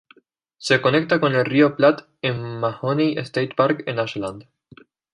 Se 0.57 0.81
conecta 0.81 1.19
con 1.19 1.35
el 1.35 1.45
río 1.45 1.75
Platte 1.75 2.05
en 2.23 2.41
Mahoney 2.59 3.19
State 3.19 3.51
Park 3.55 3.83
en 3.85 3.99
Ashland. 3.99 4.47